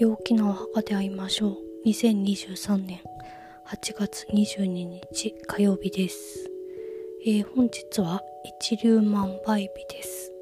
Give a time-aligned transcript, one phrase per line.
[0.00, 1.56] 陽気なお墓で会いましょう。
[1.84, 3.00] 2023年
[3.66, 6.48] 8月22日火曜日です、
[7.26, 10.32] えー本日は一粒万倍日です、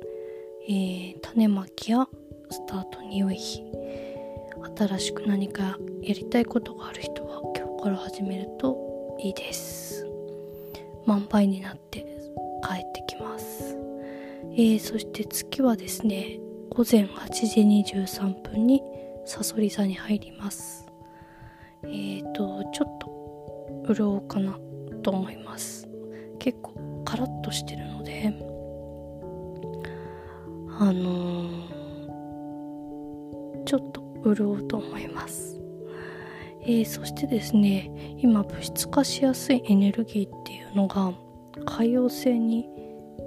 [0.68, 2.06] えー種まきや
[2.50, 3.62] スタートに良い日。
[4.76, 8.76] 新しく何かやりたいことがある人は今日から始めると
[9.18, 10.06] いいです。
[11.06, 12.00] 万倍になって
[12.62, 13.74] 帰ってきます。
[14.52, 17.60] えーそして月はですね午前8時
[17.96, 18.82] 23分に
[19.26, 20.86] さそり座に入ります。
[21.82, 24.58] えーとちょっと潤うかな
[25.02, 25.88] と思います。
[26.38, 28.32] 結構カラッとしてるので
[30.78, 31.66] あのー
[33.64, 34.00] ちょっと
[34.32, 35.60] 潤うと思います。
[36.62, 41.12] えーそしてですね今物質化しやすいエネルギーっていうのが
[41.64, 42.68] 海洋星に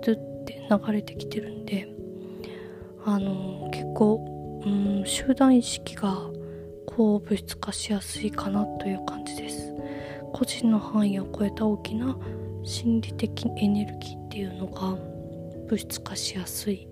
[0.02, 1.88] ずって流れてきてるんで
[3.06, 6.18] あの結構、うん、集団意識が
[6.86, 9.74] こう物質化しやすいかなという感じです。
[10.34, 12.18] 個人の範囲を超えた大きな
[12.64, 14.98] 心理的エネルギーっていうのが
[15.68, 16.88] 物質化しやすい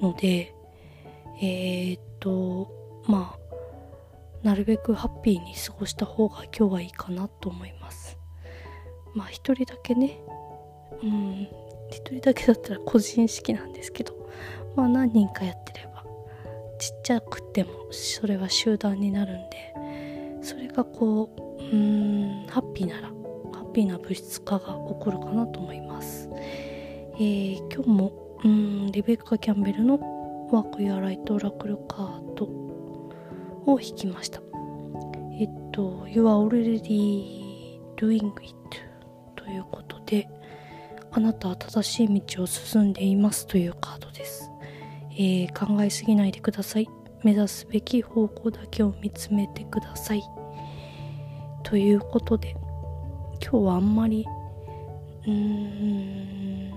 [0.00, 0.54] ので
[1.40, 2.70] えー、っと
[3.06, 3.40] まあ
[4.42, 8.18] なるべくハッピーに過ごした方が今日はいいかなと思います。
[9.14, 10.20] まあ一人だけね
[11.02, 11.48] うん
[11.90, 14.14] 一人だけだったら個人式なんですけど
[14.76, 15.89] まあ何人かやってれば
[16.80, 19.74] ちっちゃくてもそれは集団になるんで
[20.42, 23.08] それがこううーんハッピーなら
[23.52, 26.28] ハッピーな物質化が起こるかなと思います。
[27.16, 30.00] えー今日もうーんリベッカ・キャンベルの
[30.50, 32.46] 「ワーク・ユア・ライト・オラクル・カード」
[33.70, 34.40] を弾きました。
[35.38, 38.54] えっと「You are already doing it」
[39.36, 40.28] ということで
[41.12, 44.49] あなたは正しい道を進んでいますというカードです、
[45.22, 46.88] えー考えすぎないでください。
[47.22, 50.22] 目指すべき方向だけを見つめてください。
[51.62, 52.56] ということで
[53.42, 54.24] 今日はあんまり
[55.26, 55.32] うー
[56.70, 56.72] ん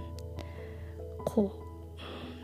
[1.23, 1.53] こ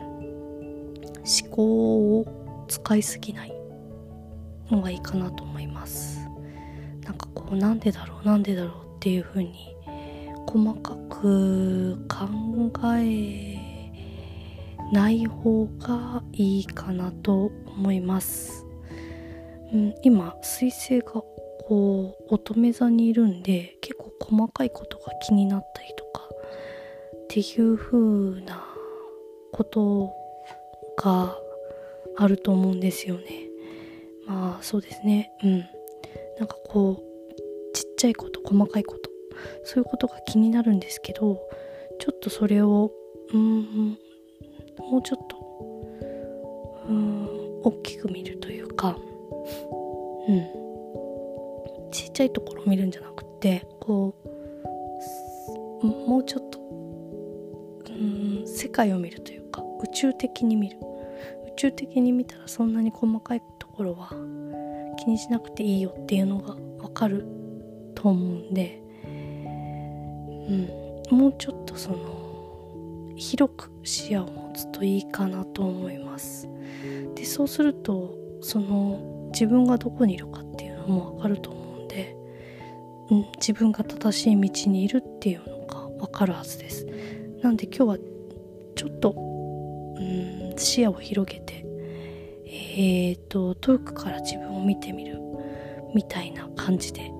[1.18, 3.52] 思考を使いすぎない
[4.70, 6.18] のがいいかなと思います。
[7.04, 9.76] なんかこうなんでだろうなんでだろうっていう風に
[10.46, 12.26] 細かく考
[12.96, 13.59] え
[14.92, 18.64] ない方がいいかなと思います、
[19.72, 21.22] うん、今水星が
[21.68, 26.28] こう乙女座にいるんで結構細かいことが気になったりとか
[27.24, 28.64] っていう風な
[29.52, 30.12] こと
[30.96, 31.36] が
[32.16, 33.48] あると思うんですよね。
[34.26, 35.32] まあそうですね。
[35.42, 35.64] うん。
[36.38, 39.10] なんかこうちっちゃいこと細かいこと
[39.64, 41.38] そういうことが気になるんですけど
[41.98, 42.90] ちょっとそれを
[43.32, 43.98] うーん
[44.90, 45.36] もうちょっと
[46.88, 47.28] うん
[47.62, 48.96] 大きく見るというか
[50.28, 50.60] うん。
[51.90, 54.14] ちっちゃいところを見るんじゃなくてこ
[55.82, 56.58] うもうちょっと
[57.88, 60.78] うん世界を見るというか宇宙的に見る。
[61.46, 64.10] 宇宙的に見たらそんなに細かいところは
[64.98, 67.26] 気にしなくていいよっていうのがわかる
[67.94, 69.08] と思うんで、う
[71.14, 72.19] ん、もうちょっとその
[73.20, 76.48] 広く視野を持つといいかなと思います。
[77.14, 82.16] でそうするとその自分がどこにいるかっていうのもわかると思うんで、
[83.10, 86.86] うん、自分が正しい道にいるっていうのがわかるはずです。
[87.42, 87.98] なんで今日は
[88.74, 91.60] ちょっと、うん、視野を広げて
[92.52, 95.20] えー、と遠くから自分を見てみる
[95.94, 97.12] みたいな感じで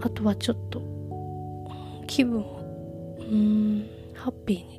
[0.00, 0.82] あとはちょっと
[2.06, 2.60] 気分を
[3.18, 4.77] うんハッピーに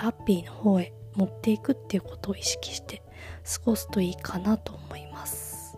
[0.00, 3.02] ハッピーの方へ持っていくっていうことを意識して
[3.44, 5.76] 過ごすといいかなと思います。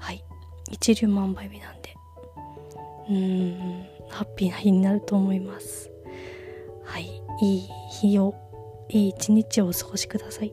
[0.00, 0.24] はい。
[0.72, 1.94] 一粒万倍日なんで。
[3.08, 3.86] うーん。
[4.08, 5.88] ハッピーな日になると思います。
[6.84, 7.22] はい。
[7.42, 8.34] いい日を
[8.88, 10.52] いい一日をお過ごしください。